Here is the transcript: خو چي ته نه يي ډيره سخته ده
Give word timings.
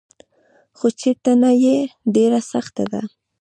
خو 0.77 0.87
چي 0.99 1.11
ته 1.23 1.31
نه 1.41 1.51
يي 1.63 1.77
ډيره 2.15 2.39
سخته 2.51 2.83
ده 2.91 3.01